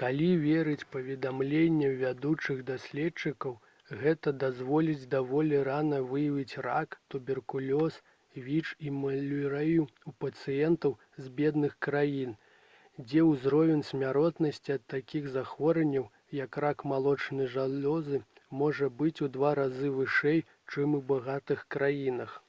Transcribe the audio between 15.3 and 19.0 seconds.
захворванняў як рак малочнай залозы можа